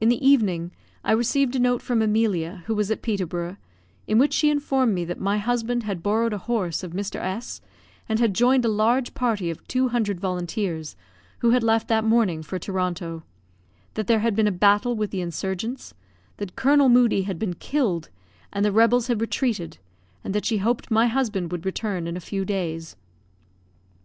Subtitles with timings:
[0.00, 0.72] In the evening,
[1.04, 3.56] I received a note from Emilia, who was at Peterborough,
[4.04, 7.20] in which she informed me that my husband had borrowed a horse of Mr.
[7.20, 7.60] S,
[8.08, 10.96] and had joined a large party of two hundred volunteers,
[11.38, 13.22] who had left that morning for Toronto;
[13.94, 15.94] that there had been a battle with the insurgents;
[16.38, 18.08] that Colonel Moodie had been killed,
[18.52, 19.78] and the rebels had retreated;
[20.24, 22.96] and that she hoped my husband would return in a few days.